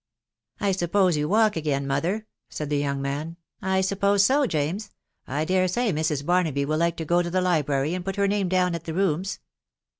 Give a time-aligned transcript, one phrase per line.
[0.59, 3.37] I suppose you walk again, mother.?" said the young wan."
[3.77, 4.89] I suppose so, James.
[5.27, 6.23] I dare soy Mrs.
[6.25, 8.95] Baroahy will like to go to the library and put her name d*wn at the
[8.95, 9.37] rooms."